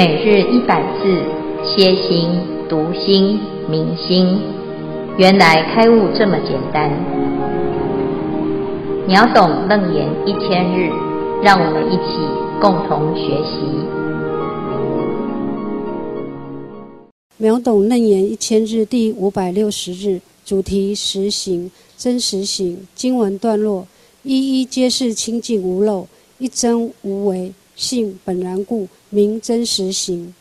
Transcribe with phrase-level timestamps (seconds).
[0.00, 1.14] 每日一百字，
[1.62, 2.30] 歇心、
[2.70, 4.40] 读心、明心，
[5.18, 6.90] 原来开悟这么简单。
[9.06, 10.90] 秒懂楞严一千日，
[11.42, 12.16] 让我们一起
[12.62, 13.60] 共同学习。
[17.36, 23.86] 秒懂楞严一千日第五百六十日，主题实行真实行经文段落，
[24.22, 26.06] 一一皆是清净无漏，
[26.38, 28.88] 一真无为，性本然故。
[29.10, 30.32] 名真实行，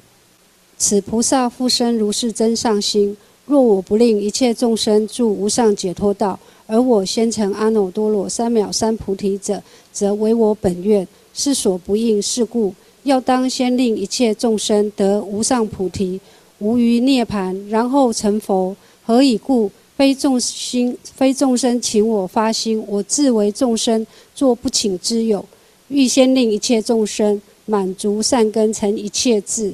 [0.77, 3.17] 此菩萨复生如是真上心。
[3.45, 12.21] 若我不令一切众生住无上解脱道，而我先成阿耨多罗三藐三菩提者，则违我本愿，是所不应。
[12.21, 16.21] 是故要当先令一切众生得无上菩提，
[16.59, 18.75] 无余涅槃，然后成佛。
[19.03, 19.71] 何以故？
[19.97, 24.05] 非众心，非众生请我发心，我自为众生
[24.35, 25.43] 作不请之友。
[25.87, 27.41] 欲先令一切众生。
[27.69, 29.71] 满足善根成一切智，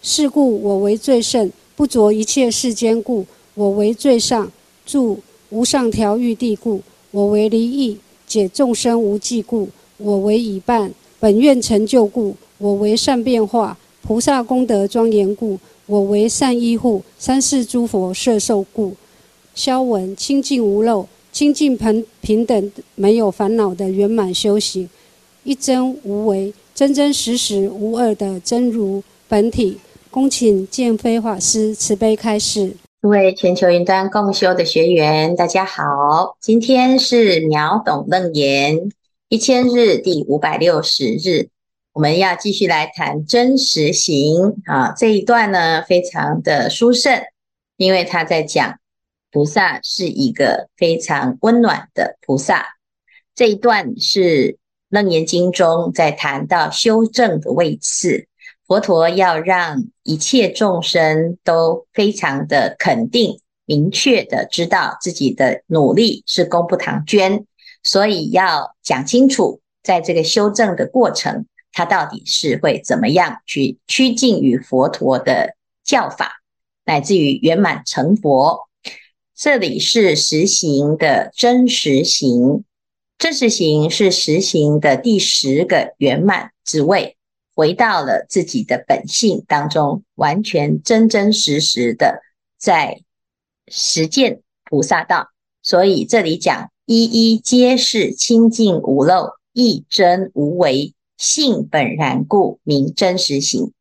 [0.00, 4.50] 是故我为最胜，不着一切世间故；我为最上，
[4.86, 5.18] 住
[5.50, 9.66] 无上调御地故；我为离义，解众生无记故；
[9.98, 18.94] 我为已办，本愿成就故；我为善变化，菩萨功德庄严故；我为善依护，三世诸佛摄受故。
[19.54, 24.88] 消文清净无漏，清净平平等，没有烦恼的圆满修行，
[25.48, 26.52] 一真无为。
[26.74, 32.76] 真真实实无二的真如本体，恭请见辉法师慈悲开示。
[33.00, 38.90] 各位全球云端共修的学员，大家好，今天是秒懂楞严
[39.30, 41.48] 一千日第五百六十日，
[41.94, 44.92] 我们要继续来谈真实行啊。
[44.94, 47.22] 这一段呢，非常的殊胜，
[47.78, 48.78] 因为他在讲
[49.32, 52.66] 菩萨是一个非常温暖的菩萨。
[53.34, 54.58] 这一段是。
[54.88, 58.26] 楞严经中在谈到修正的位次，
[58.66, 67.44] 佛陀要让一切众生都非常的肯定、明确的知道自己的努力是功不唐捐，
[67.82, 75.54] 所以要讲清楚，在这个修正的过程，他到底是会怎么样去趋近于佛陀的
[75.84, 76.40] 教法，
[76.86, 78.68] 乃至于圆满成佛。
[79.36, 82.64] 这里是实行的真实行。
[83.18, 87.16] 真实行是实行的第十个圆满之位，
[87.52, 92.22] 回到了自己的本性当中，完全真真实实的
[92.56, 93.02] 在
[93.66, 95.30] 实践菩萨道。
[95.64, 103.72] 所以这里讲一一皆是清净无漏，一真无为，性本然故，名真实行。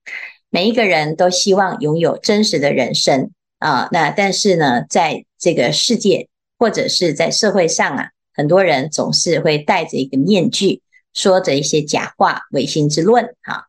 [0.50, 6.28] 每一个人都希望拥有真实的人生啊，那但是呢，在这个世界
[6.58, 8.10] 或者是在社会上啊。
[8.38, 10.82] 很多人总是会戴着一个面具，
[11.14, 13.36] 说着一些假话、违心之论。
[13.42, 13.66] 哈，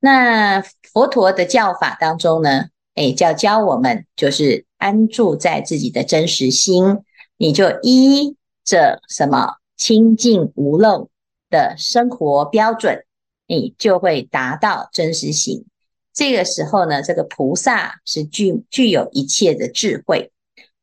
[0.00, 0.60] 那
[0.92, 2.66] 佛陀的教法当中呢，
[2.96, 6.98] 诶，教教我们就是安住在自己的真实心，
[7.36, 11.08] 你就依着什么清净无漏
[11.48, 13.04] 的生活标准，
[13.46, 15.64] 你就会达到真实性。
[16.12, 20.32] 这个时候呢，这个菩萨是具具有一切的智慧，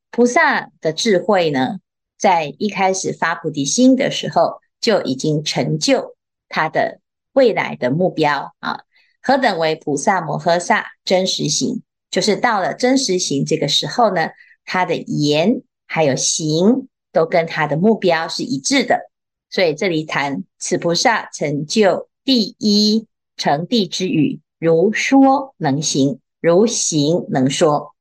[0.10, 1.80] 菩萨的智慧呢，
[2.18, 6.16] 在一开始发菩提心的时候，就已经成就
[6.50, 7.00] 他的
[7.34, 8.82] 未来的目标啊！
[9.22, 11.84] 何等为菩萨摩诃萨真实行？
[12.10, 14.30] 就是到了真实行这个时候呢，
[14.66, 19.12] 他的言还有行都跟他的目标是一致的。
[19.50, 27.94] 所以这里谈此菩萨成就第一成谛之语，如说能行，如行能说。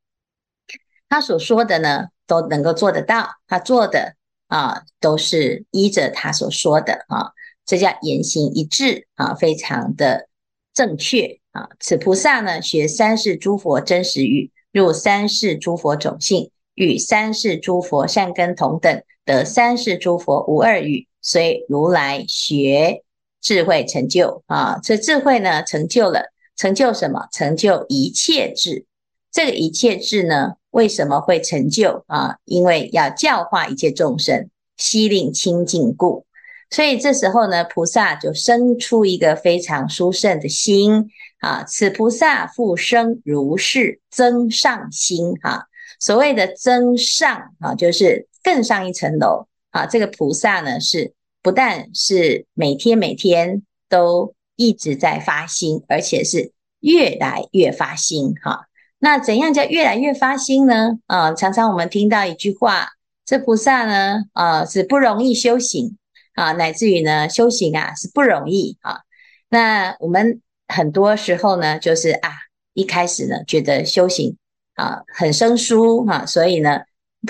[1.08, 4.14] 他所说的呢，都能够做得到，他做的
[4.48, 7.32] 啊，都是依着他所说的啊，
[7.64, 10.28] 这叫言行一致啊，非常的
[10.74, 11.68] 正确啊。
[11.80, 23.02] 此菩萨呢，学三世诸佛真实语，入三世诸佛种性，与三世诸佛善根同等，得三世诸佛无二语，随如来学
[23.40, 24.78] 智慧成就啊。
[24.82, 27.26] 这智慧呢，成就了，成就什么？
[27.32, 28.84] 成就一切智。
[29.32, 32.36] 这个一切智呢，为什么会成就啊？
[32.44, 36.26] 因为要教化一切众生，悉令清净故。
[36.68, 41.08] 所以这时候呢，菩萨就生出一个非常殊胜的心
[41.40, 41.64] 啊。
[41.64, 45.66] 此菩萨复生如是增上心哈。
[45.98, 49.86] 所谓的增上啊，就是更上一层楼啊。
[49.86, 58.66] 这个菩萨呢，是不但是每天每天都一直在发心，而且是越来越发心哈。
[59.06, 60.98] 那怎样叫越来越发心呢？
[61.06, 62.88] 啊，常常我们听到一句话，
[63.24, 65.96] 这菩萨呢，啊，是不容易修行
[66.34, 69.02] 啊，乃至于呢，修行啊是不容易啊。
[69.48, 72.32] 那我们很多时候呢，就是啊，
[72.74, 74.36] 一开始呢，觉得修行
[74.74, 76.80] 啊很生疏哈、啊，所以呢，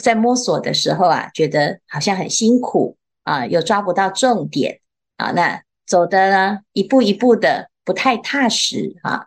[0.02, 4.80] 在摸索的时候啊，觉得好像很辛苦啊，又抓不到重点
[5.18, 9.26] 啊，那走的呢，一步一步的不太踏实啊。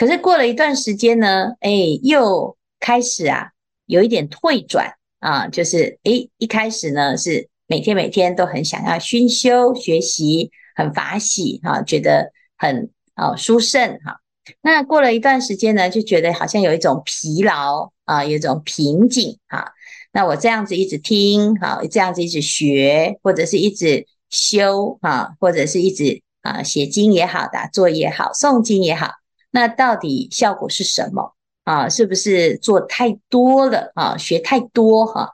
[0.00, 1.70] 可是过了一段时间呢，哎，
[2.02, 3.50] 又开始啊，
[3.84, 12.90] 有一点退转啊，就是哎，一开始呢是每天每天都很想要熏修学习，很法喜哈、啊，觉得很。
[13.16, 14.18] 哦，殊胜哈。
[14.62, 19.72] 那过了一段时间呢，就觉得好像有一种疲劳啊，有一种瓶颈哈。
[20.10, 29.10] 那我这样子一直听哈，这样子一直学，或者是一直修哈，或者是一直啊写经也好，打坐也好，诵经也好，
[29.50, 31.88] 那到底效果是什么啊？
[31.88, 34.16] 是不是做太多了啊？
[34.16, 35.30] 学太多哈？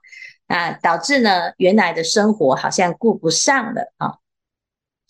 [0.47, 4.15] 啊，导致呢原来的生活好像顾不上了啊。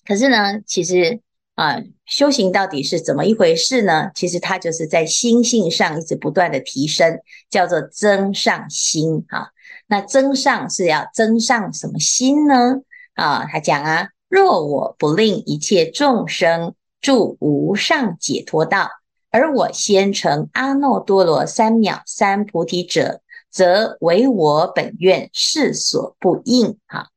[0.06, 1.20] 可是呢，其实。
[1.56, 4.11] 啊，修行到底是怎么一回事呢？
[4.14, 7.19] 其实它就是在心性上一直不断的提升，
[7.49, 9.49] 叫做增上心啊。
[9.87, 12.82] 那增上是要增上什么心呢？
[13.14, 16.75] 啊，他讲啊，若我不令一切众生
[17.06, 18.91] 住无上解脱道，
[19.31, 26.79] 而我先成阿耨多罗三藐三菩提者，则为我本愿，世所不应。
[26.88, 27.11] 哈，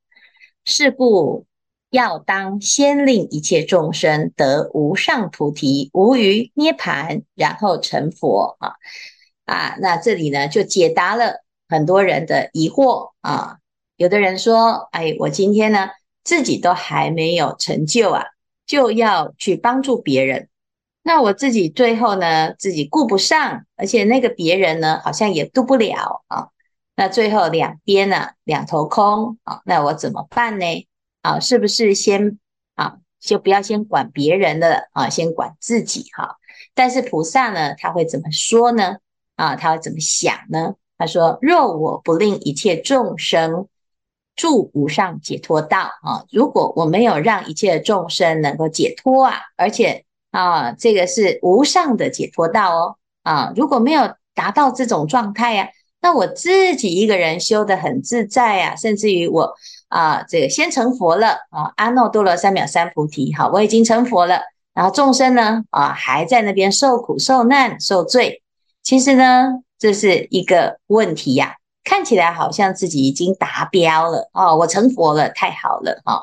[0.63, 1.47] 是故。
[1.89, 8.73] 要当先令一切众生得无上菩提，无余涅槃，然后成佛啊
[9.45, 9.75] 啊！
[9.81, 13.57] 那这里呢，就解答了很多人的疑惑啊。
[13.95, 15.89] 有的人说：“哎，我今天呢，
[16.23, 18.25] 自己都还没有成就啊，
[18.69, 20.47] 就要去帮助别人。
[21.01, 26.49] 那我自己最后呢，自己顾不上，而且那个别人呢，好像也渡不了啊。
[26.95, 30.65] 那最后两边呢，两头空啊，那我怎么办呢？”
[31.23, 32.37] 啊，是不是先
[32.75, 36.37] 啊，就不要先管别人的啊，先管自己哈。
[36.75, 38.97] 但是菩萨呢，他会怎么说呢？
[39.35, 40.75] 啊，他会怎么想呢？
[40.99, 43.67] 他说：若我不令一切众生
[44.39, 55.67] 住无上解脱道啊，如果我没有让一切众生能够解脱啊，而且啊，这个是无上的解脱道哦啊，如果没有达到这种状态呀，
[56.01, 59.53] 那我自己一个人修得很自在啊，甚至于我。
[59.89, 64.41] 啊，这个先成佛了啊，阿耨多罗三藐三菩提，好，我已经成佛了。
[64.75, 68.43] 然后众生呢，啊，还在那边受苦受难受罪。
[68.83, 76.21] 其实呢，这是一个问题呀，看起来好像自己已经达标了哦，我成佛了，太好了啊。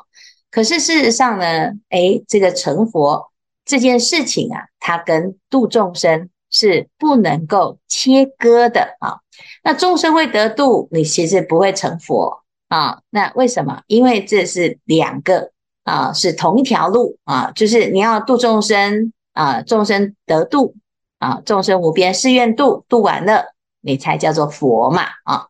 [0.51, 3.31] 可是事实上呢，诶，这个成佛
[3.65, 9.17] 这件事情啊，它跟度众生是不能够切割的啊。
[9.63, 12.43] 那众生会得度，你其实不会成佛。
[12.69, 13.81] 啊，那为什么？
[13.87, 15.51] 因为这是两个
[15.85, 20.75] 啊，是同一条路啊，就是你要度众生啊，众生得度
[21.17, 23.55] 啊，众生无边誓愿度，度完了
[23.87, 25.47] 你才叫做佛嘛啊，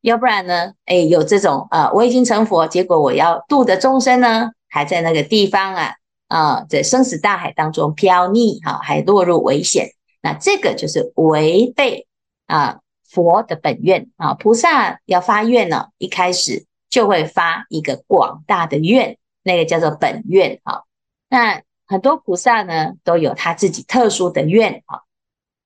[0.00, 0.72] 要不然呢？
[0.86, 5.94] 哎，有这种啊，我已经成佛，结果我要度的众生呢，还在那个地方啊
[6.28, 9.90] 啊，在生死大海当中飘溺哈，还落入危险，
[10.22, 12.06] 那这个就是违背
[12.46, 12.78] 啊。
[13.12, 20.82] 佛的本愿啊，菩萨要发愿呢，一开始就会发一个广大的愿，那个叫做本愿啊。
[21.28, 25.00] 那很多菩萨呢，都有他自己特殊的愿啊，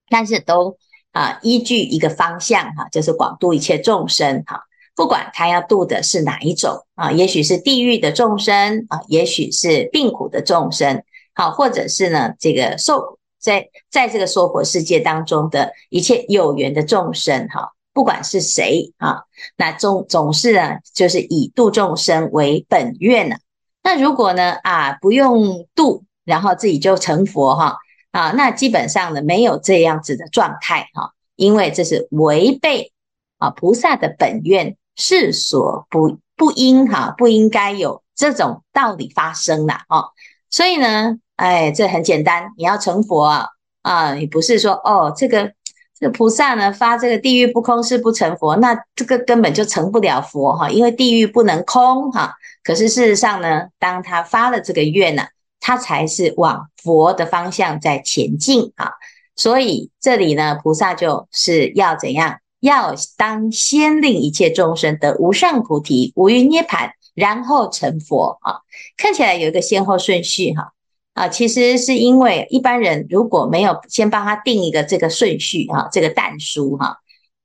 [0.09, 0.79] 但是都
[1.15, 4.61] 啊依据一个方向哈，就是广度一切众生哈。
[4.95, 11.03] 不管他要度的是哪一种啊，也许是地狱的众生啊，也许是病苦的众生，
[11.35, 13.19] 好，或者是呢这个受。
[13.45, 19.25] 在在这个娑婆世界当中的一切有缘的众生，哈，不管是谁啊，
[19.59, 23.37] 那总总是呢，就是以度众生为本愿呢。
[23.83, 27.77] 那如果呢啊，不用度，然后自己就成佛哈
[28.15, 32.93] 啊，那基本上呢没有这样子的状态哈，因为这是违背
[33.39, 40.05] 啊菩萨的本愿，世所不不应哈，不应该有这种道理发生了啊，
[40.49, 41.19] 所以呢。
[41.37, 43.49] 哎，这很简单，你要成佛啊
[43.83, 44.15] 啊！
[44.15, 45.53] 你不是说哦，这个
[45.99, 52.37] 这个菩萨呢发这个地狱不空誓不成佛，那这个根本就成不了佛哈，因为地狱不能空哈。
[52.63, 55.25] 可是事实上呢，当他发了这个愿呢，
[55.65, 58.93] 他才是往佛的方向在前进啊。
[59.35, 62.37] 所以这里呢，菩萨就是要怎样？
[62.61, 68.61] 要当先令一切众生得无上菩提，无余涅槃，然后成佛啊。
[68.99, 70.73] 看起来有一个先后顺序哈。
[71.15, 76.99] 啊，其实是因为一般人如果没有先帮他定一个这个顺序哈，这个但书哈，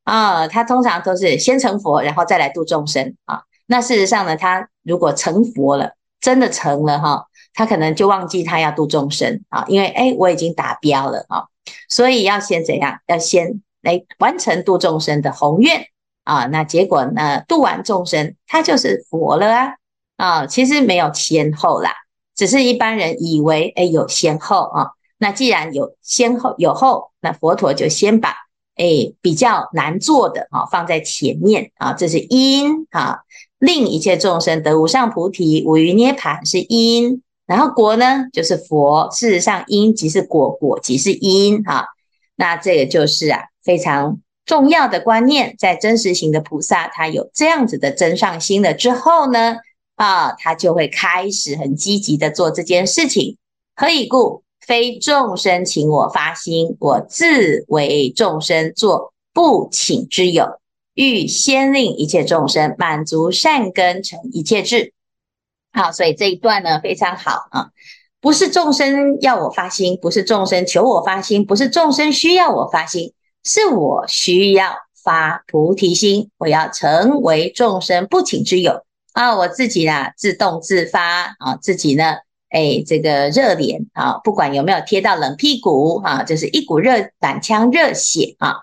[0.03, 3.43] 啊，他通常都是先成佛，然后再来度众生啊。
[3.67, 11.46] 那事实上呢，他如果成佛了，真的成了哈，他可能就忘记他要度众生啊，因为哎，我已经达标了啊，
[11.89, 13.00] 所以要先怎样？
[13.08, 15.86] 要先来完成度众生的宏愿
[16.24, 16.46] 啊。
[16.46, 19.74] 那结果呢，度完众生，他就是佛了啊
[20.18, 20.46] 啊。
[20.46, 21.91] 其实没有先后啦，
[22.36, 24.88] 只是一般人以为哎有先后啊。
[25.18, 28.29] 那既然有先后有后，那佛陀就先把
[28.75, 33.20] 哎比较难做的啊放在前面啊，这是因啊。
[33.60, 39.10] 令一切众生得无上菩提，无余涅槃是因，然后果呢就是佛。
[39.12, 41.86] 事实上，因即是果，果即是因啊。
[42.36, 49.56] 那这个就是啊非常重要的观念，在真实型的菩萨，他有这样子的真上心了之后呢，
[49.96, 53.38] 啊，他就会开始很积极的做这件事情。
[53.75, 54.44] 何以故？
[54.68, 60.46] 非众生请我发心，我自为众生做不请之有。
[60.94, 64.94] 欲先令一切众生满足善根，成一切智。
[65.71, 67.69] 好，所以这一段呢非常好啊，
[68.19, 74.73] 不是众生要我发心，不是众生求我发心，不是众生需要我发心，是我需要
[75.03, 78.83] 发菩提心，我要成为众生不请之友
[79.13, 82.15] 啊，我自己啊自动自发啊，自己呢，
[82.49, 88.57] 哎，这个热脸啊，不管有没有贴到冷屁股啊，就是一股热胆腔热血啊。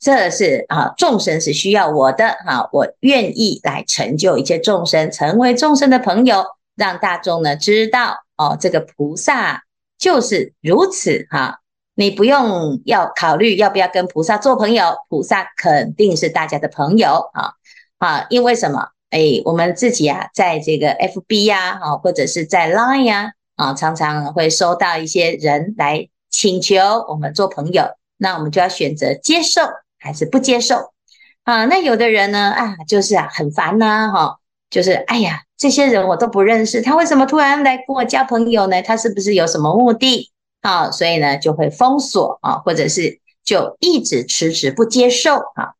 [0.00, 6.44] 这是啊，众生是需要我的哈，我愿意来成就一切众生，成为众生的朋友，
[6.76, 9.64] 让大众呢知道哦，这个菩萨
[9.98, 11.60] 就是如此哈。
[11.94, 17.54] 你不用要考虑要不要跟菩萨做朋友，菩萨肯定是大家的朋友啊
[17.98, 18.90] 啊，因为什么？
[19.10, 26.76] 哎，我们自己啊，在这个 FB 呀，啊，或者是在 Line 呀，啊，常常会收到一些人来请求
[27.08, 27.84] 我们做朋友，
[28.18, 29.62] 那我们就要选择接受。
[29.98, 30.92] 还是不接受
[31.44, 31.64] 啊？
[31.66, 34.36] 那有的人呢啊，就是啊很烦呐，哈，
[34.70, 38.80] 就是哎呀，这些人我都不认识，他为什么突然来跟我交朋友呢？
[38.82, 40.90] 他是不是有什么目的啊？
[40.90, 45.74] 所以呢就会封锁啊，或者是就一直迟迟不接受啊。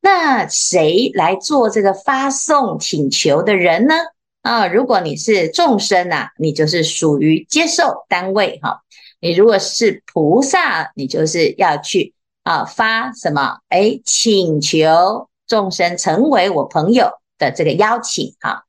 [0.00, 3.94] 那谁来做这个发送请求的人呢？
[4.42, 8.80] 啊，如果你是众生呐，你就是属于接受单位哈。
[9.20, 12.14] 你如果是菩萨，你就是要去。
[12.42, 13.58] 啊，发什么？
[13.68, 18.62] 哎，请求众生成为我朋友的这个邀请啊，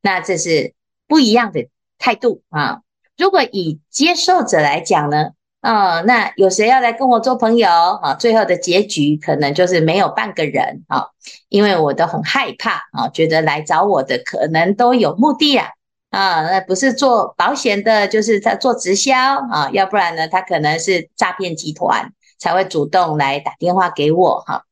[0.00, 0.74] 那这是
[1.06, 1.68] 不一样的
[1.98, 2.80] 态度啊。
[3.16, 5.30] 如果以接受者来讲呢，
[5.60, 8.14] 啊，那有谁要来跟我做朋友啊？
[8.14, 11.08] 最后的结局可能就是没有半个人啊，
[11.48, 15.68] 因为我都很害怕啊，觉得来找我的可能都有目的啊，
[16.10, 19.14] 啊，那不是做保险的，就是在做直销
[19.50, 22.12] 啊，要不然呢，他可能是诈骗集团。
[22.38, 24.62] 才会主动来打电话给我哈，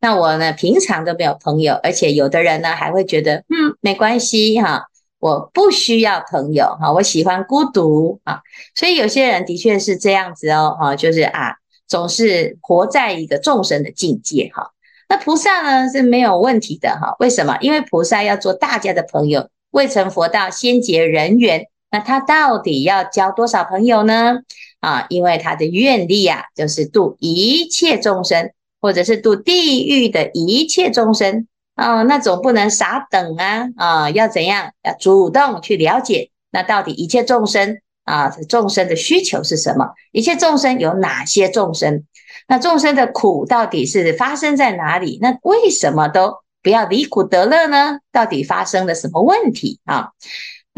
[0.00, 4.86] 那我呢，平常都没有朋友，而且有的人呢还会觉得嗯，没关系哈，
[5.18, 8.40] 我不需要朋友哈，我喜欢孤独啊，
[8.74, 11.56] 所以有些人的确是这样子哦哈，就是啊
[11.86, 14.70] 总是活在一个众生的境界哈。
[15.08, 17.56] 那菩萨呢是没有问题的哈，为什么？
[17.60, 24.40] 因为菩萨要做大家的朋友，未成佛道先结人缘，那他到底要交多少朋友呢？
[24.88, 34.72] 啊，因为他的愿力啊，就是度一切众生，或者是度地狱的一切众生啊，那总不能傻等啊啊，要怎样？
[34.82, 39.90] 要主动去了解，那到底一切众生啊，众生的需求是什么？
[40.12, 42.04] 一切众生有哪些众生？
[42.46, 45.18] 那众生的苦到底是发生在哪里？
[45.20, 47.98] 那为什么都不要离苦得乐呢？
[48.10, 50.12] 到底发生了什么问题啊？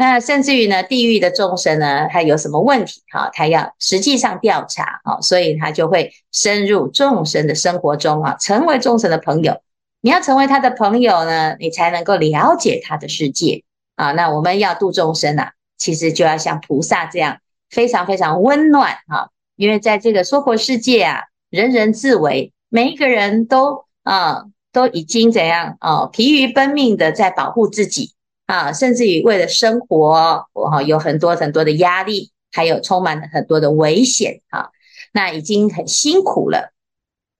[0.01, 3.03] 那甚至于呢，地狱的众生呢，他有什么问题？
[3.13, 9.61] 哈，他要实际上调查，哈，所以他就会深入众生的生活中啊，成为众生的朋友。
[10.01, 13.63] 你要成为他的朋友呢，你才能够了解他的世界
[13.95, 14.11] 啊。
[14.13, 17.37] 那我们要度众生啊，其实就要像菩萨这样，
[17.69, 19.29] 非常非常温暖哈。
[19.55, 28.15] 因为在这个娑婆世界啊，人人自危，每一个人都啊，都已经怎样啊，疲于奔命的在保护自己。
[28.45, 34.69] 啊，甚至于为了生活，我哈有很多很多的压力，还有充满了很多的危险啊，
[35.13, 36.73] 那已经很辛苦了。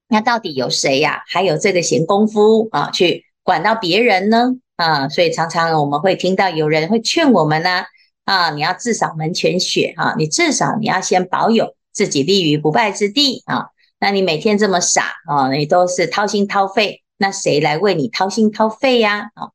[0.07, 1.23] 那到底有谁呀、啊？
[1.27, 4.55] 还有这个闲工夫啊，去管到别人呢？
[4.75, 7.83] 啊，所以常常我们会听到有人会劝我们呢，
[8.25, 13.67] 啊，你要自扫门前雪啊，你至少你要先保有自己立于不败之地啊。
[13.99, 19.29] 那你每天这么傻啊，你都是掏心掏肺，那谁来为你掏心掏肺呀？
[19.35, 19.51] 啊？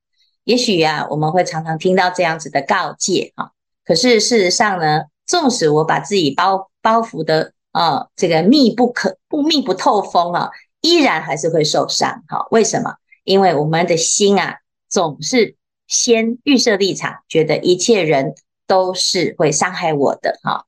[0.47, 3.51] 也许呀，我们会常常听到这样子的告诫啊，
[3.85, 10.51] 可是事实上呢，纵使我把自己包包袱的啊，这个密不可不密不透风啊，
[10.83, 12.47] 依然还是会受伤哈。
[12.53, 12.95] 为什么？
[13.25, 15.57] 因为我们的心啊，总是
[15.89, 18.37] 先预设立场，觉得一切人
[18.69, 20.65] 都是会伤害我的哈。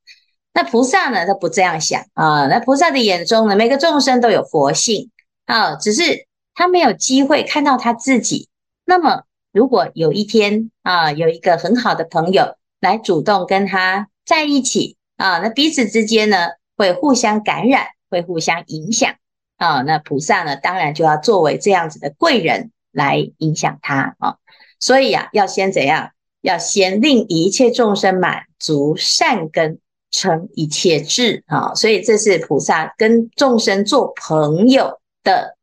[0.55, 2.49] 那菩萨呢，他不这样想啊。
[2.49, 5.13] 那菩萨的眼中呢，每个众生都有佛性
[5.47, 8.49] 啊，只是他没有机会看到他自己。
[8.85, 19.15] 那么，如果有一天啊，有一个很好的朋友来主动跟他在一起啊，那彼此之间呢，会互相感染，会互相影响
[19.57, 19.83] 啊。
[19.83, 24.37] 那菩萨呢，当然就要作为这样子的贵人来影响他啊。
[24.81, 26.11] 所以啊，要先怎样？
[26.41, 29.79] 要先令一切众生满足善根。
[30.11, 35.58] 成一切智啊，所以这是菩萨跟众生做朋友的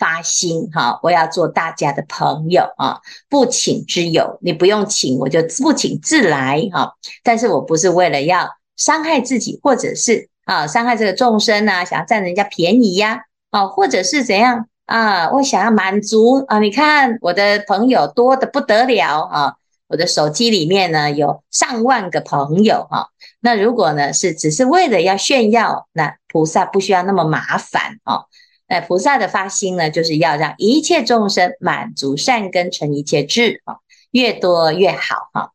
[0.00, 0.98] 发心哈。
[1.02, 6.94] 我要做大家的朋友啊，不请之友，你不用请，我就不请自来哈。
[7.22, 15.30] 但是我不是为了要伤害自己，或者是啊伤害这个众生啊，想要占人家便宜呀啊，或者是怎样啊？
[15.30, 19.54] 我想要满足啊，你看我的朋友多得不得了啊。
[19.90, 23.08] 我的手机里面呢，有上万个朋友哈，
[23.40, 28.26] 那如果呢是只是为了要炫耀，那菩萨不需要那么麻烦哦。
[28.70, 33.78] 那菩萨的发心呢，就是要让一切众生满足善根，成一切智啊，
[34.12, 35.50] 越多越好哈。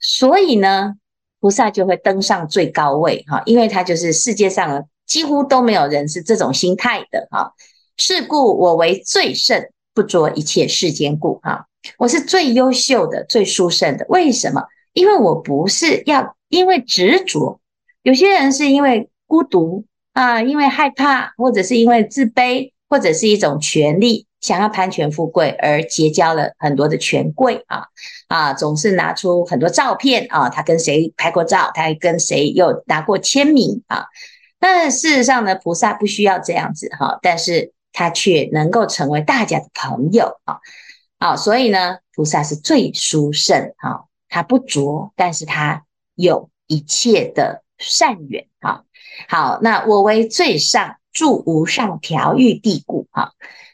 [0.00, 0.94] 所以呢，
[1.40, 7.52] 菩萨就会登上最高位哈，因为他就是世界上几乎都没有人是这种心态的哈。
[7.98, 11.66] 是故我为最胜，不着一切世间故哈。
[11.98, 14.62] 我是最优秀的、最殊胜的，为什么？
[14.94, 17.60] 因为我不是要因为执着，
[18.02, 27.86] 有些人是因为孤独啊，因为害怕，或者是因为自卑，或者是一种权力，想要攀权富贵而结交了很多的权贵啊
[28.28, 34.06] 啊，总是拿出很多照片啊，他跟谁拍过照，他跟谁又拿过签名啊。
[34.60, 40.58] 但事实上呢，菩萨不需要这样子哈、但是他却能够成为大家的朋友啊。
[41.18, 48.84] 好，所以呢，菩萨是最殊胜，哈，他不着，但是他有一切的善缘，哈。
[49.28, 53.32] 好，那我为最上住无上调御地故，哈。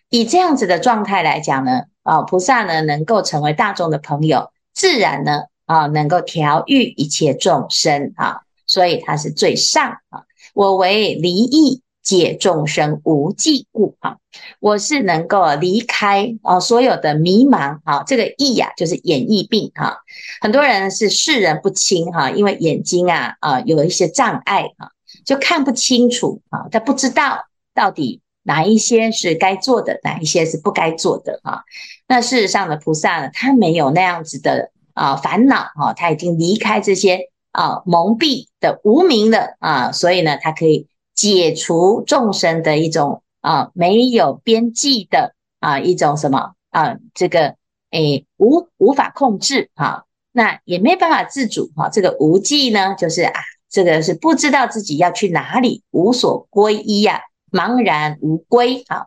[0.08, 10.22] 以这样子的状态来讲呢，啊，菩萨呢能够成为大众的朋友，自然呢，啊，能够调御一切众生，啊，所以他是最上，啊。
[10.54, 11.82] 我为离异。
[12.02, 14.16] 解众生无记故啊，
[14.58, 19.98] 我是能够离开啊所有的迷茫啊，这个异呀就是眼翳病哈，
[20.40, 24.88] 很多人是视人不清哈，因为眼睛啊啊有一些障碍啊，
[25.24, 31.62] 就看不清楚啊，他不知道到底哪一些是该做的，哪一些是不该做的啊。
[32.06, 40.86] 那事实上的菩萨呢，他没有那样子的啊烦恼啊，他已经离开这些啊蒙蔽的无明的啊，所以呢，他可以。
[41.12, 47.56] 解除众生的一种啊没有边际的啊一种什么啊这个
[47.90, 53.38] 诶、无无法控制啊，那也没办法自主哈、这个无记呢，就是啊
[53.70, 57.20] 这个是不知道自己要去哪里，无所归依呀、
[57.52, 59.06] 茫然无归啊。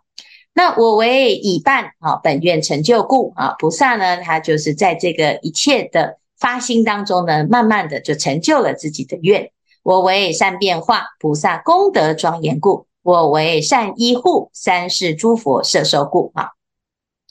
[0.54, 9.52] 那我为已办啊本愿成就故啊，菩萨呢他就是在这个一切的发心当中呢，慢慢的就成就了自己的愿。
[9.82, 16.52] 我为善变化菩萨功德庄严故，我为善依护三世诸佛摄受故啊，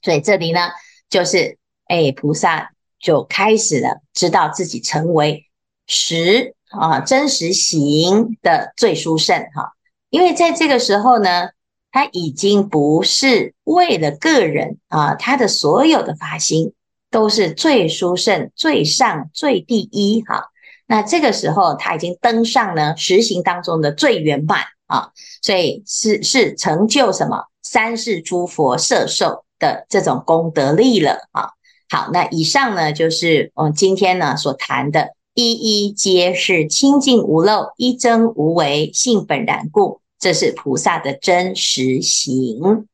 [0.02, 0.60] 所以这里呢，
[1.08, 5.46] 就是哎，菩萨就开始了，知道自己成为
[5.86, 9.72] 十啊真实行的最殊胜哈，
[10.10, 11.50] 因为在这个时候呢，
[11.90, 16.72] 他已经不是为了个人啊，他的所有的法心
[17.10, 20.48] 都是最殊胜、最上、最第一哈。
[20.86, 31.50] 那这个时候，他已经登上了实行当中的最圆满啊，所以是是成就什么三世诸佛摄受的这种功德力了啊。
[31.88, 42.86] 好，那以上呢就是我们今天呢所谈的，一一皆是清净无漏，一真无为，性本然故，这是菩萨的真实行。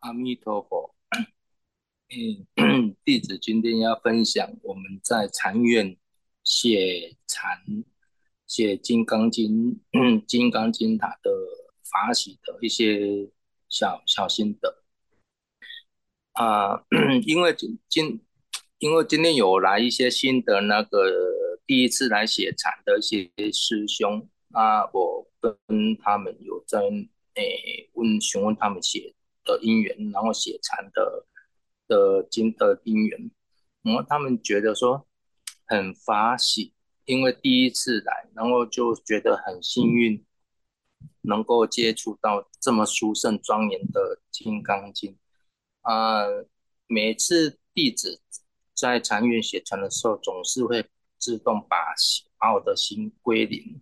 [0.00, 0.94] 阿弥陀佛。
[2.56, 5.96] 嗯， 弟子今天要分享我们在禅院。
[6.42, 7.60] 写禅、
[8.46, 9.78] 写《金刚经》，
[10.24, 11.30] 《金刚经》塔的
[11.84, 13.28] 法喜的一些
[13.68, 14.82] 小小心得
[16.32, 16.82] 啊，
[17.26, 18.20] 因为今今
[18.78, 26.80] 因为今天有来一些新的那个第一次来写禅的一些师兄啊，我跟他们有在
[27.34, 31.26] 诶、问询问他们写的因缘，然后写禅的
[31.86, 33.30] 的经的因缘，
[33.82, 35.06] 然后他们觉得说。
[35.64, 40.26] 很法喜，因为第一次来，然后就觉得很幸运，
[41.20, 45.12] 能够接触到这么殊胜庄严的《金刚经》
[45.82, 46.48] 啊、呃。
[46.88, 48.20] 每次弟子
[48.74, 50.84] 在禅院写禅的时候，总是会
[51.20, 51.94] 自动把
[52.38, 53.80] 把我的心归零，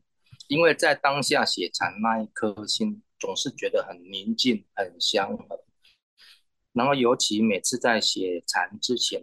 [0.49, 5.65] 因为在当下写禅那一颗心总是觉得很宁静、很祥和。
[6.73, 9.23] 然后尤其每次在写禅之前，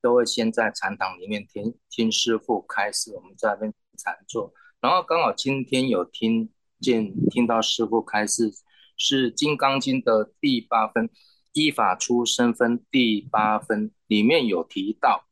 [0.00, 4.52] 都会先在禅堂里面听听师父开示，我们在那边禅坐。
[4.80, 6.50] 然后刚好今天有听
[6.80, 8.52] 见听到师父开示，
[8.96, 11.08] 是《金刚经》的第八分。
[11.54, 15.26] 依法出生分第八分里面有提到，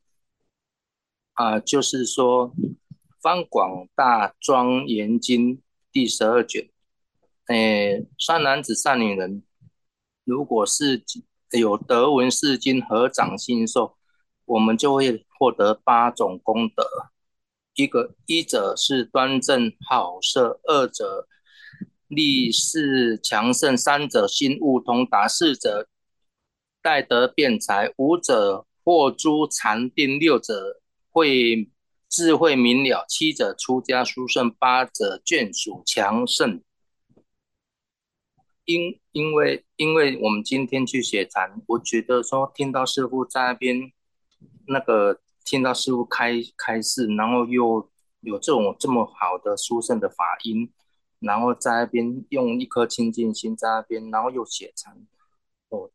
[1.41, 2.51] 啊、就是说
[3.19, 5.57] 《方广大庄严经》
[5.91, 6.69] 第十二卷，
[7.47, 9.41] 诶，善男子、善女人，
[10.23, 11.03] 如果是
[11.49, 13.97] 有德闻是经合掌信受，
[14.45, 16.85] 我们就会获得八种功德。
[17.73, 21.27] 一个一者是端正好色，二者
[22.07, 25.87] 力士强盛，三者心悟通达，四者。
[26.83, 30.80] 待得辩才，五者获诸禅定，六者
[31.11, 31.69] 会
[32.09, 36.63] 智慧明了，七者出家殊胜，八者眷属强盛。
[38.65, 43.91] 因因为因为我们今天去写禅，我觉得说听到师傅在那边
[44.67, 47.89] 那个听到师傅开开示，然后又
[48.21, 50.71] 有这种这么好的殊胜的法音，
[51.19, 55.05] 然后在那边用一颗清净心在那边，然后又写禅。
[55.69, 55.89] 哦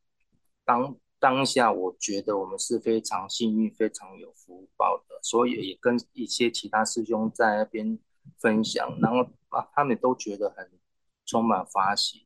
[0.64, 7.98] 当当下，我觉得我们是非常幸运、非常有福报的，所以也跟一些其他师兄在那边
[8.38, 10.70] 分享，然后啊，他们都觉得很
[11.24, 12.24] 充满法喜，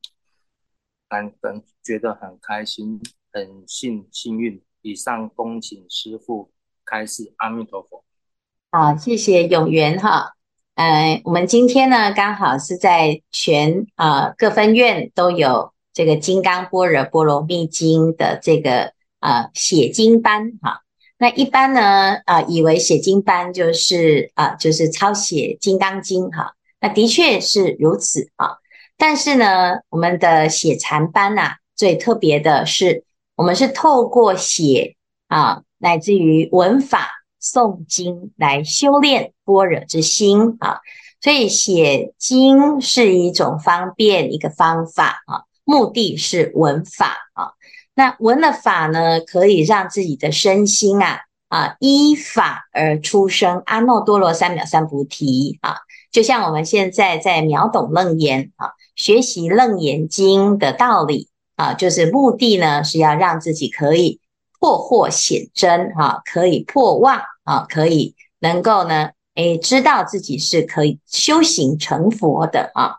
[1.09, 3.01] 很很觉得很开心，
[3.33, 4.63] 很幸幸运。
[4.83, 6.53] 以上恭请师父
[6.85, 8.05] 开示，阿弥陀佛。
[8.71, 10.35] 好，谢谢永元哈。
[10.75, 15.73] 嗯，我们今天呢，刚好是在全啊、呃、各分院都有。
[15.93, 20.83] 这个《金刚般若波罗蜜经》的这个呃写经班哈，
[21.19, 28.59] 那一般呢、呃、以为写经班就是、呃、就是抄写《金刚经》哈，那的确是如此啊。
[28.97, 34.97] 但是呢，我们的写禅班呐、啊，最特别的是，我们是透过写
[35.29, 37.09] 啊，乃至于文法
[37.43, 40.81] 诵经来修炼般若之心啊。
[41.21, 45.45] 所以写经是一种方便一个方法啊。
[45.71, 47.53] 目的是闻法啊，
[47.95, 55.77] 那闻了法呢，可以让自己的身心啊啊依法而出生阿耨多罗三藐三菩提啊，
[56.11, 64.19] 就像我们现在在秒懂楞严啊，学习楞严经的道理啊，就是目的呢是要让自己可以
[64.59, 72.97] 破惑显真哈，可以破妄啊，可以能够呢诶知道自己是可以修行成佛的啊。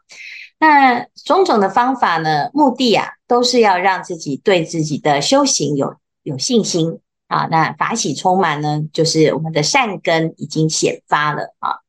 [0.62, 7.48] 那种种的方法呢，目的啊，都是要让自己对自己的修行有有信心啊。
[7.50, 11.82] 那法喜充满呢，就是我们的善根已经显发了啊。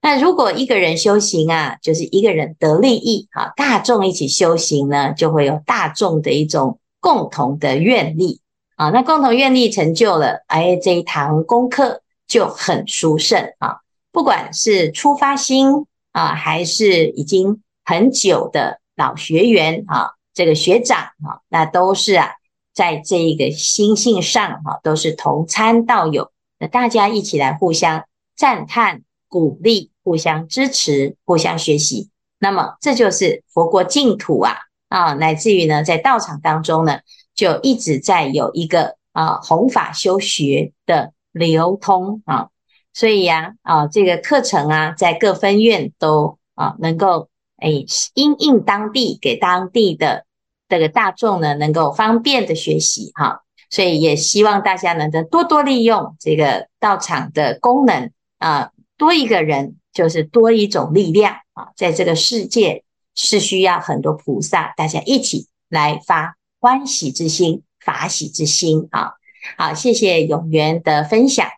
[0.00, 8.40] 那如果一个人修行啊，就是一个人得利益啊，大众一起修行呢，就会有大众的一种共同的愿力
[8.76, 8.90] 啊。
[8.90, 13.78] 那共同愿力成就了，哎，这一堂功课就很殊胜啊。
[14.12, 17.60] 不管是出发心啊，还是已经。
[17.84, 22.30] 很久的老学员啊，这个学长啊，那都是啊，
[22.72, 34.56] 在这一个心性上啊，都是同参道友，那大家一起来互相赞叹、鼓励、互相支持、互相学习，那么这就是佛国净土啊
[34.88, 37.00] 啊，乃至于呢，在道场当中呢，
[37.34, 42.48] 就一直在有一个啊弘法修学的流通啊，
[42.94, 47.28] 所以呀啊，这个课程啊，在各分院都啊能够。
[47.64, 47.70] 哎，
[48.12, 50.26] 因应当地给当地的
[50.68, 69.14] 这个大众呢，能够方便的学习哈，所以也希望大家能够多多利用这个道场的功能啊，多一个人就是多一种力量啊，在这个世界是需要很多菩萨，大家一起来发欢喜之心、法喜之心啊。
[69.56, 71.48] 好，谢谢永元的分享。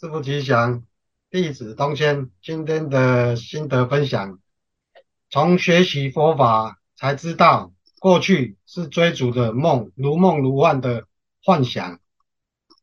[0.00, 0.82] 师父吉祥，
[1.30, 4.40] 弟子东轩今天的心得分享。
[5.32, 11.06] 从学习佛法才知道，过去是追逐的梦，如梦如幻的
[11.42, 12.00] 幻想，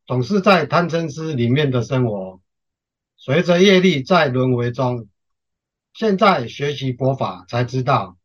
[0.07, 2.41] 总是在贪嗔痴里面的生活。
[3.17, 5.07] 随着业力在轮回中，
[5.93, 8.17] 现在学习佛法才知道，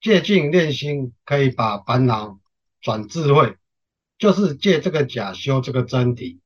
[0.00, 2.40] 借境练心可以把烦恼
[2.80, 3.56] 转智慧，
[4.18, 6.40] 就是借这个假修这个真谛。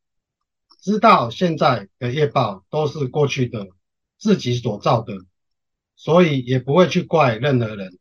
[0.83, 3.69] 知道现在的业报都是过去的
[4.19, 5.15] 自己所造的。
[6.03, 7.99] 所以也不会去怪任何人，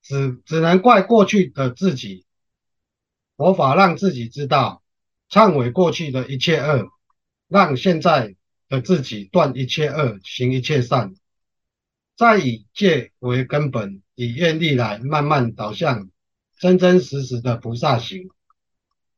[0.00, 2.24] 只只能怪过去的自己。
[3.36, 4.84] 佛法让自己知道，
[5.28, 6.88] 忏悔过去的一切恶，
[7.48, 8.36] 让现在
[8.68, 11.12] 的自己断一切恶，行一切善。
[12.16, 16.08] 再以戒为根本，以愿力来慢慢导向
[16.56, 18.30] 真真实实的菩萨行。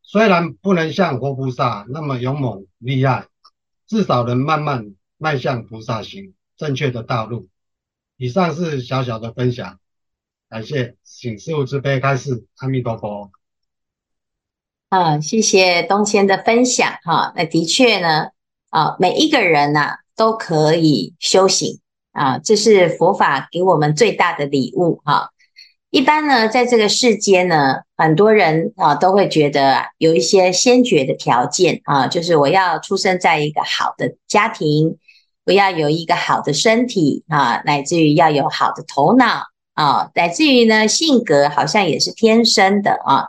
[0.00, 3.28] 虽然不能像活菩萨那么勇猛厉害，
[3.87, 7.46] 至少能慢慢迈向菩萨行正确的道路。
[8.16, 9.78] 以上是小小的分享，
[10.48, 13.30] 感谢，请师父慈悲开示，阿弥陀佛。
[14.88, 17.32] 啊，谢谢东谦的分享哈。
[17.37, 18.30] 那的确呢，
[18.70, 21.78] 啊，每一个人呐、都可以修行。
[22.11, 25.30] 啊，这是佛法给我们最大的礼物哈。
[25.88, 34.98] 一般呢，在这个世间呢，很多人啊都会觉得有一些先决的条件啊，就是我要出生在一个好的家庭，
[35.44, 43.28] 不要有一个好的身体啊，乃至于要有好的头脑啊，乃至于呢性格好像也是天生的啊，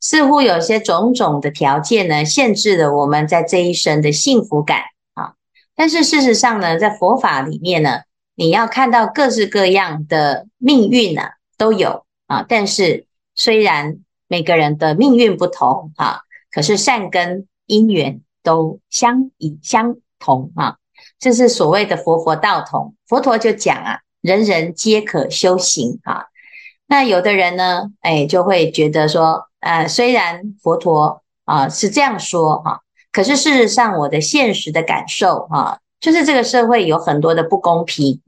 [0.00, 4.80] 似乎有些种种的条件呢，限制了我们在这一生的幸福感
[5.14, 5.34] 啊。
[5.74, 8.00] 但是事实上呢，在佛法里面呢。
[8.34, 11.20] 你要看到各式各样的命运呢、
[11.58, 12.46] 都有啊。
[12.48, 16.20] 但是虽然每个人的命运不同啊，
[16.50, 20.78] 可是善根因缘都相以相同啊。
[21.22, 22.96] 这是所谓的佛佛道同。
[23.06, 26.24] 佛陀就讲啊，人人皆可修行啊。
[26.88, 32.80] 那有的人呢，哎，就会觉得说，呃，虽然佛陀啊是这样说哈、
[33.12, 35.78] 可是事实上我的现实的感受啊。
[36.00, 38.20] 就是这个社会有很多的不公平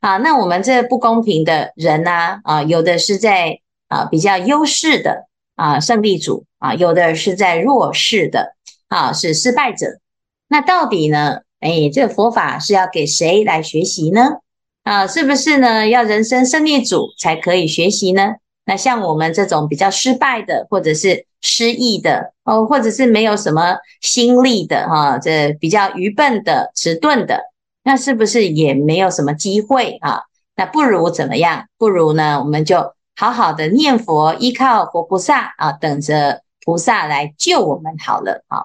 [0.00, 8.56] 啊，那我们这不公平的人呢，啊，有的是在啊比较优势的啊胜利组啊，有的是在弱势的
[8.88, 10.00] 啊是失败者。
[10.48, 11.42] 那到底呢？
[11.64, 14.38] 哎，这佛法是要给谁来学习呢？
[14.84, 15.88] 啊，是不是呢？
[15.88, 18.34] 要人生胜利组才可以学习呢？
[18.66, 21.26] 那像我们这种比较失败的，或者是。
[21.46, 27.38] 失意的哦，或者是没有什么心力的哈，这比较愚笨的、迟钝的，
[27.82, 30.22] 那是不是也没有什么机会啊？
[30.56, 31.66] 那不如怎么样？
[31.76, 38.64] 不如呢，我们就好好的念佛，依靠佛菩萨啊，等着菩萨来救我们好了啊。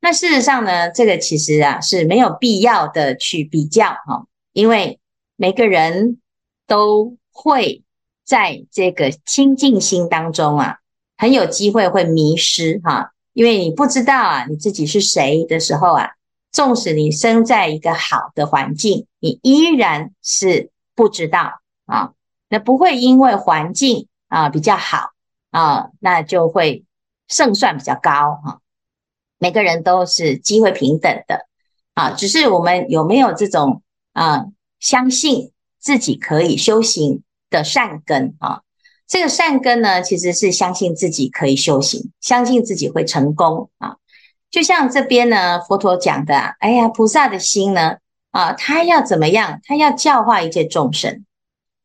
[0.00, 5.00] 那事实上呢，这个其实啊是没有必要的去比较哈，因为
[5.36, 6.20] 每个人
[6.66, 7.82] 都会
[8.24, 10.78] 在这个清净心当中啊。
[11.18, 16.10] 很有机会会迷失哈，因为你不知道啊，你自己是谁的时候啊，
[16.52, 22.12] 纵使你生在一个好的环境，你依然是不知道啊。
[22.50, 25.12] 那不会因为环境啊比较好
[25.52, 26.84] 啊，那就会
[27.28, 28.60] 胜算比较高哈。
[29.38, 31.46] 每个人都是机会平等的
[31.94, 34.46] 啊，只是我们有没有这种啊
[34.80, 38.60] 相信自己可以修行的善根啊？
[39.06, 43.96] 这个善根呢，其实是相信自己可以修行，相信自己会成功啊。
[44.50, 47.98] 就像这边呢，佛陀讲的，哎呀，菩萨的心呢，
[48.30, 49.60] 啊，他要怎么样？
[49.64, 51.24] 他要教化一切众生，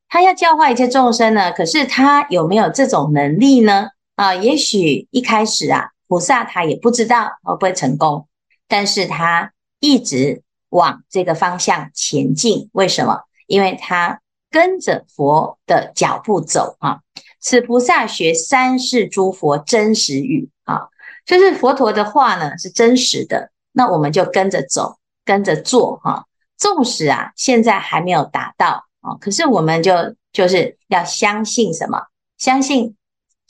[0.10, 1.52] 他要教化一切众生呢。
[1.52, 3.90] 可是他有没有这种能力呢？
[4.16, 8.28] 啊，也许一开始啊，菩萨他也不知道会不会成功，
[8.68, 12.70] 但是他一直往这个方向前进。
[12.74, 13.22] 为什么？
[13.48, 14.20] 因为他。
[14.54, 17.00] 跟着佛的脚步走啊，
[17.40, 20.90] 此菩萨学三世诸佛真实语啊，
[21.26, 26.26] 就是佛陀的话呢是真实的，那我们就跟着走，跟着做哈。
[26.58, 29.94] 纵使啊现在还没有达到啊，可是我们就
[30.34, 32.08] 就是要相信什么？
[32.38, 32.98] 相信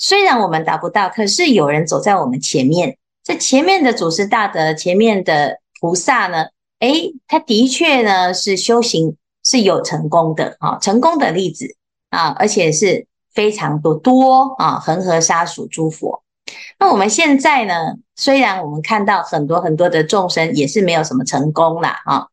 [0.01, 6.47] 虽然我们达不到，可是有人走在我们前面，这前面的祖师大德，前面的菩萨呢，
[6.79, 9.15] 诶，他的确呢是修行。
[9.43, 11.65] 是有成功的啊，成功的例子
[12.11, 16.23] 啊，而且是非常多多啊，恒河沙数诸佛。
[16.77, 17.73] 那我们现在呢，
[18.15, 22.27] 虽然我们看到很多很多的众生也是没有什么成功啦啊，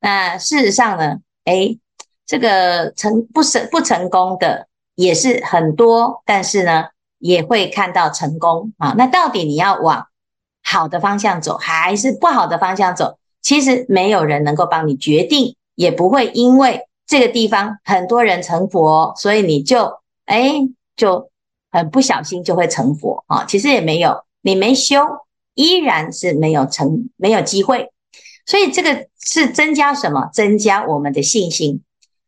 [0.00, 1.78] 那事实上呢，诶，
[2.26, 6.86] 这个成不成不成功的也是很多，但是呢，
[7.18, 8.94] 也会看到成功啊。
[8.96, 10.06] 那到底你要往
[10.62, 13.18] 好的方向走，还是不好的方向走？
[13.40, 15.54] 其实没有人能够帮你决定。
[15.78, 20.54] 也不会因为这个地方很多人成佛，所以你就哎
[20.96, 21.30] 就
[21.70, 23.44] 很不小心就会成佛啊。
[23.44, 24.98] 其实也没有，你没修
[25.54, 27.92] 依然是没有成，没有机会。
[28.44, 30.28] 所以这个是增加什么？
[30.32, 31.84] 增加我们的信心。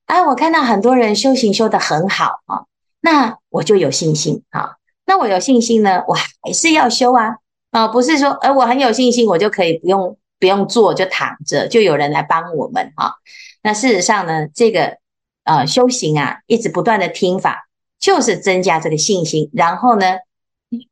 [0.07, 2.67] 哎，我看到很多人修行修得很好啊，
[3.01, 4.77] 那我就有信心啊。
[5.11, 7.35] 那我有信心呢，我还是要修啊
[7.73, 10.17] 啊，不是说哎我很有信心，我就可以不用。
[10.41, 13.13] 不用做就躺着，就有人来帮我们啊。
[13.63, 14.97] 那事实上呢，这个
[15.45, 17.69] 呃修行啊，一直不断的听法，
[17.99, 19.51] 就是增加这个信心。
[19.53, 20.17] 然后呢，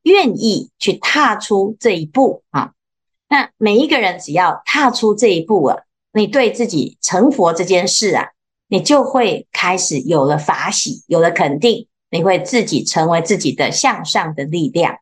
[0.02, 2.72] 愿意去踏出这一步啊。
[3.31, 5.78] 那每一个人只要踏出这一步啊，
[6.12, 8.33] 你对自己成佛这件事啊，
[8.68, 14.97] 你就会开始有了法喜，有了肯定，你会自己成为自己的向上的力量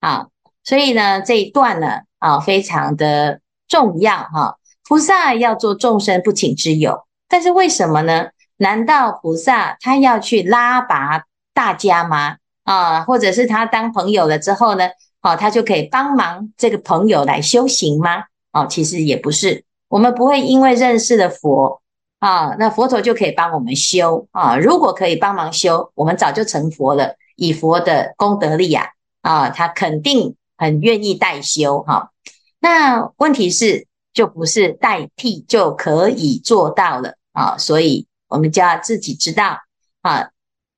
[0.00, 0.28] 啊。
[0.64, 4.56] 所以呢，这一段呢啊，非常的重要哈。
[4.88, 8.28] 菩萨要做众生不请之友，但是为什么呢？
[8.58, 12.36] 难道菩萨他要去拉拔大家吗？
[12.64, 14.88] 啊，或者是他当朋友了之后呢？
[15.22, 18.24] 哦，他就可以帮忙这个朋友来修行吗？
[18.52, 21.82] 哦，其实也不是，我们不会因为认识了佛
[22.18, 24.56] 啊，那佛陀就可以帮我们修啊。
[24.56, 27.16] 如果可以帮忙修，我们早就成佛了。
[27.36, 28.86] 以佛的功德力啊，
[29.20, 32.10] 啊，他肯定很愿意代修哈。
[32.58, 37.56] 那问题是，就不是代替就可以做到了啊。
[37.58, 39.58] 所以我们就要自己知道
[40.02, 40.30] 啊，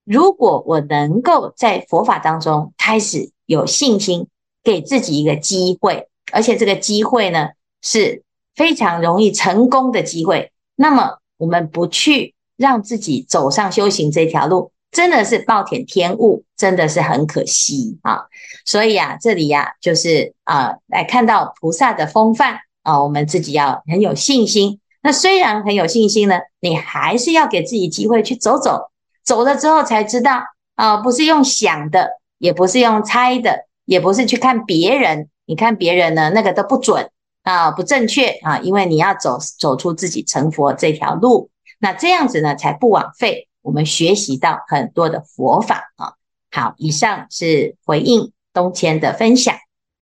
[0.05, 4.29] 如果我能够在佛法当中开始有信心。
[4.65, 8.23] 给自己一个机会，而且这个机会呢是
[8.55, 10.53] 非常容易成功的机会。
[10.75, 18.27] 那么我们不去让自己走上修行这条路，真的是暴殄天物，真的是很可惜啊！
[18.67, 24.81] 所以啊，这里呀、啊，就是啊，来看到菩萨的风范啊，我们自己要很有信心。
[25.03, 28.91] 那虽然很有信心呢，你还是要给自己机会去走走，
[29.25, 30.43] 走了之后才知道
[30.75, 33.67] 啊，不是用想的，也不是用猜的。
[33.89, 37.09] 也不是去看别人，你看别人呢，那个都不准
[37.49, 46.13] 啊，不正确啊，因为你要走走出自己成佛这条路，那这样子呢才不枉费我们学习到很多的佛法啊。
[46.51, 49.57] 好，以上是回应东迁的分享。